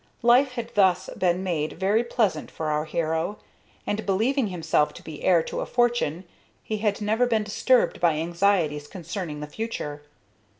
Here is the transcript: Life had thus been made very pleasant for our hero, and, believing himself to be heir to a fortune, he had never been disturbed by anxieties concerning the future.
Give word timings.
Life 0.23 0.53
had 0.53 0.73
thus 0.73 1.11
been 1.15 1.43
made 1.43 1.73
very 1.73 2.03
pleasant 2.03 2.49
for 2.49 2.71
our 2.71 2.85
hero, 2.85 3.37
and, 3.85 4.03
believing 4.03 4.47
himself 4.47 4.93
to 4.95 5.03
be 5.03 5.23
heir 5.23 5.43
to 5.43 5.61
a 5.61 5.67
fortune, 5.67 6.23
he 6.63 6.77
had 6.77 7.01
never 7.01 7.27
been 7.27 7.43
disturbed 7.43 7.99
by 8.01 8.13
anxieties 8.15 8.87
concerning 8.87 9.41
the 9.41 9.45
future. 9.47 10.01